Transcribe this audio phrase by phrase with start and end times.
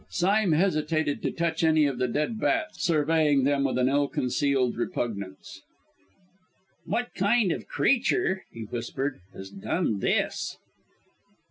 [0.09, 4.75] Sime hesitated to touch any of the dead bats, surveying them with an ill concealed
[4.75, 5.61] repugnance.
[6.85, 10.57] "What kind of creature," he whispered, "has done this?"